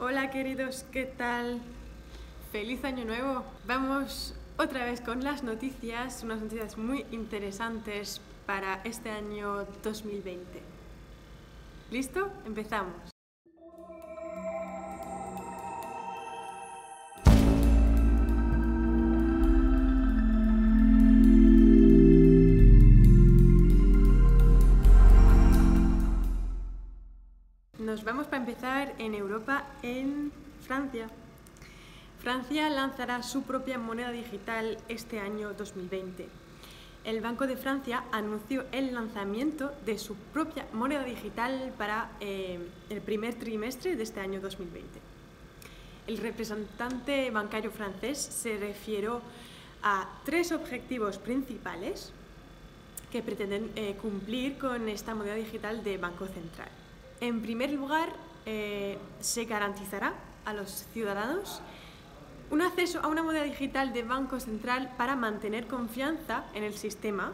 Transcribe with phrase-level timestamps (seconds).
[0.00, 1.58] Hola queridos, ¿qué tal?
[2.52, 3.42] Feliz año nuevo.
[3.66, 10.62] Vamos otra vez con las noticias, unas noticias muy interesantes para este año 2020.
[11.90, 12.30] ¿Listo?
[12.46, 13.17] Empezamos.
[27.88, 30.30] Nos vamos para empezar en Europa, en
[30.66, 31.08] Francia.
[32.20, 36.28] Francia lanzará su propia moneda digital este año 2020.
[37.04, 42.58] El Banco de Francia anunció el lanzamiento de su propia moneda digital para eh,
[42.90, 44.86] el primer trimestre de este año 2020.
[46.08, 49.22] El representante bancario francés se refirió
[49.82, 52.12] a tres objetivos principales
[53.10, 56.68] que pretenden eh, cumplir con esta moneda digital de Banco Central.
[57.20, 58.10] En primer lugar,
[58.46, 60.14] eh, se garantizará
[60.44, 61.60] a los ciudadanos
[62.50, 67.32] un acceso a una moneda digital de Banco Central para mantener confianza en el sistema,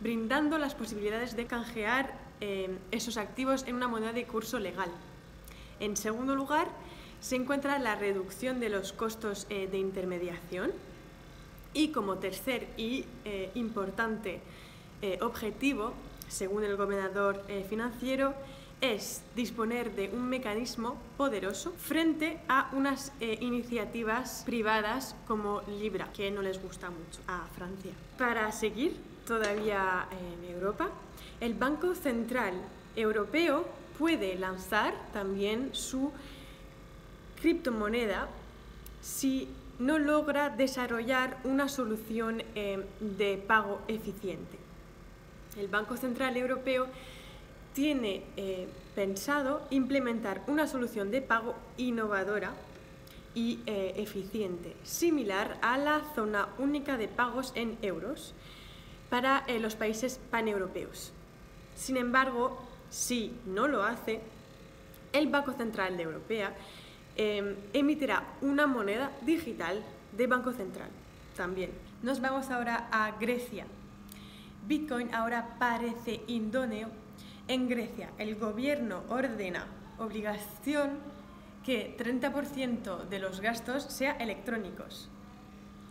[0.00, 4.90] brindando las posibilidades de canjear eh, esos activos en una moneda de curso legal.
[5.80, 6.68] En segundo lugar,
[7.20, 10.72] se encuentra la reducción de los costos eh, de intermediación.
[11.72, 13.04] Y como tercer y
[13.56, 14.40] importante
[15.22, 15.92] objetivo,
[16.28, 18.32] según el gobernador financiero,
[18.92, 26.30] es disponer de un mecanismo poderoso frente a unas eh, iniciativas privadas como Libra, que
[26.30, 27.92] no les gusta mucho a Francia.
[28.18, 30.90] Para seguir todavía en Europa,
[31.40, 32.54] el Banco Central
[32.94, 33.66] Europeo
[33.98, 36.12] puede lanzar también su
[37.40, 38.28] criptomoneda
[39.00, 39.48] si
[39.78, 44.58] no logra desarrollar una solución eh, de pago eficiente.
[45.56, 46.86] El Banco Central Europeo
[47.74, 52.52] tiene eh, pensado implementar una solución de pago innovadora
[53.34, 58.32] y eh, eficiente, similar a la zona única de pagos en euros
[59.10, 61.12] para eh, los países paneuropeos.
[61.74, 64.20] Sin embargo, si no lo hace,
[65.12, 66.54] el Banco Central de Europea
[67.16, 69.82] em, emitirá una moneda digital
[70.16, 70.88] de Banco Central
[71.36, 71.70] también.
[72.02, 73.66] Nos vamos ahora a Grecia.
[74.66, 76.88] Bitcoin ahora parece indóneo
[77.48, 79.66] en Grecia, el gobierno ordena
[79.98, 80.98] obligación
[81.64, 85.08] que 30% de los gastos sea electrónicos.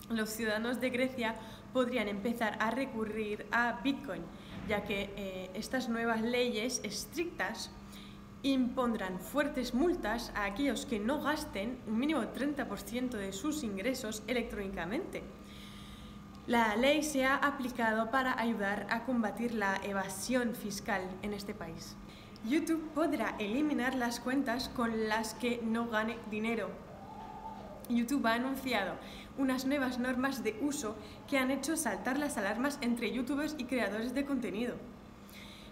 [0.10, 1.36] Los ciudadanos de Grecia
[1.74, 4.22] podrían empezar a recurrir a Bitcoin,
[4.68, 7.72] ya que eh, estas nuevas leyes estrictas
[8.44, 15.24] impondrán fuertes multas a aquellos que no gasten un mínimo 30% de sus ingresos electrónicamente.
[16.46, 21.96] La ley se ha aplicado para ayudar a combatir la evasión fiscal en este país.
[22.46, 26.70] YouTube podrá eliminar las cuentas con las que no gane dinero.
[27.88, 28.96] YouTube ha anunciado
[29.38, 30.98] unas nuevas normas de uso
[31.30, 34.76] que han hecho saltar las alarmas entre youtubers y creadores de contenido.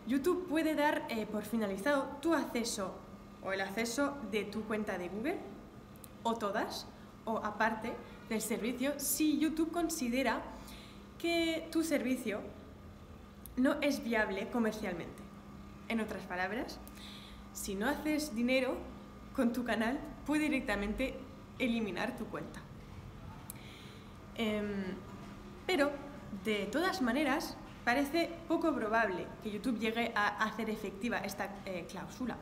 [0.08, 2.96] YouTube puede dar eh, por finalizado tu acceso
[3.44, 5.40] o el acceso de tu cuenta de Google
[6.24, 6.88] o todas
[7.26, 7.94] o aparte
[8.30, 10.42] del servicio si YouTube considera
[11.22, 12.42] que tu servicio
[13.56, 15.22] no es viable comercialmente.
[15.88, 16.80] En otras palabras,
[17.54, 18.76] si no haces dinero
[19.36, 21.14] con tu canal, puede directamente
[21.60, 22.60] eliminar tu cuenta.
[24.36, 24.96] Em,
[25.68, 25.92] pero,
[26.44, 27.56] de todas maneras,
[27.86, 32.38] parece poco probable que YouTube llegue a hacer efectiva esta eh, cláusula,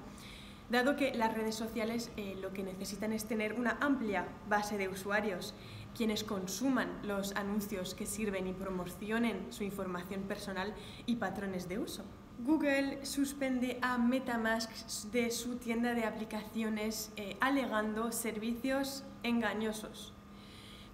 [0.70, 4.88] dado que las redes sociales eh, lo que necesitan es tener una amplia base de
[4.88, 5.54] usuarios
[5.96, 10.74] quienes consuman los anuncios que sirven y promocionen su información personal
[11.06, 12.04] y patrones de uso.
[12.46, 14.72] Google suspende a Metamask
[15.12, 20.14] de su tienda de aplicaciones eh, alegando servicios engañosos.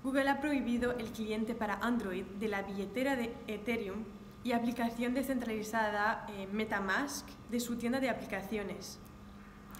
[0.03, 4.05] Google ha prohibido el cliente para Android de la billetera de Ethereum
[4.43, 8.99] y aplicación descentralizada eh, Metamask de su tienda de aplicaciones.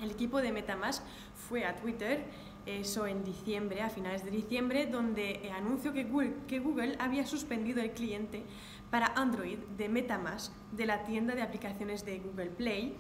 [0.02, 1.04] El equipo de Metamask
[1.48, 2.26] fue a Twitter
[2.66, 7.26] eso en diciembre, a finales de diciembre, donde eh, anunció que Google, que Google había
[7.26, 8.44] suspendido el cliente
[8.90, 12.96] para Android de Metamask de la tienda de aplicaciones de Google Play,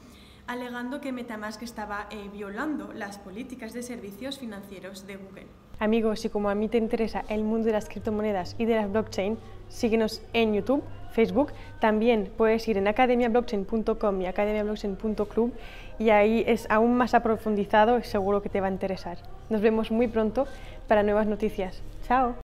[0.47, 5.47] alegando que Metamask estaba eh, violando las políticas de servicios financieros de Google.
[5.80, 8.92] Amigos, si como a mí te interesa el mundo de las criptomonedas y de las
[8.92, 9.38] blockchain,
[9.68, 11.51] síguenos en YouTube, Facebook.
[11.80, 15.53] También puedes ir en academiablockchain.com y academiablockchain.club
[16.00, 19.18] y ahí es aún más aprofundizado y seguro que te va a interesar.
[19.50, 20.48] Nos vemos muy pronto
[20.88, 21.81] para nuevas noticias.
[22.07, 22.33] Chao.